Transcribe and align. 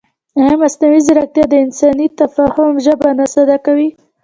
ایا 0.39 0.53
مصنوعي 0.61 0.99
ځیرکتیا 1.05 1.45
د 1.49 1.53
انساني 1.65 2.07
تفاهم 2.19 2.69
ژبه 2.85 3.09
نه 3.19 3.25
ساده 3.33 3.57
کوي؟ 3.65 3.89